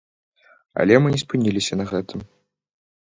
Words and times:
Але 0.83 0.97
мы 1.03 1.07
не 1.15 1.19
спыніліся 1.25 1.73
на 1.81 1.85
гэтым. 1.93 2.19